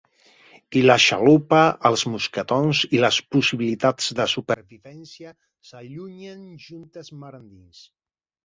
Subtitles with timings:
[0.79, 5.35] I la xalupa, els mosquetons i les possibilitats de supervivència
[5.73, 7.85] s'allunyen juntes mar endins.